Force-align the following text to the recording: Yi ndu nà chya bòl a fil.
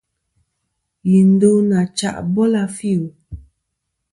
Yi 1.09 1.19
ndu 1.31 1.51
nà 1.69 1.79
chya 1.97 2.11
bòl 2.33 2.53
a 2.63 2.65
fil. 2.77 3.03